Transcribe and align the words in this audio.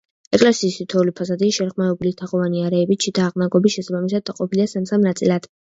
ეკლესიის 0.35 0.77
თითოეული 0.79 1.13
ფასადი, 1.19 1.51
შეღრმავებული 1.59 2.15
თაღოვანი 2.23 2.65
არეებით, 2.71 3.09
შიდა 3.09 3.29
აღნაგობის 3.29 3.79
შესაბამისად, 3.79 4.29
დაყოფილია 4.33 4.71
სამ-სამ 4.77 5.11
ნაწილად. 5.13 5.53